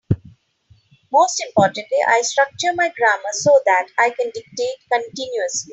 Most 1.11 1.39
importantly, 1.45 1.99
I 2.07 2.23
structure 2.23 2.73
my 2.73 2.91
grammar 2.97 3.31
so 3.33 3.59
that 3.67 3.89
I 3.99 4.09
can 4.09 4.31
dictate 4.33 4.77
continuously. 4.91 5.69